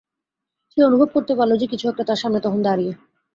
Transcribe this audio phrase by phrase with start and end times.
[0.71, 2.93] সে অনুভব করতে পারল যে, কিছু একটা তার সামনে তখন দাঁড়িয়ে।